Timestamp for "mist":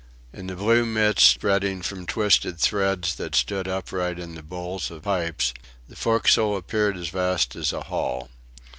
0.83-1.19